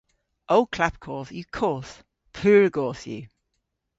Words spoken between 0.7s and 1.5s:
klapkodh yw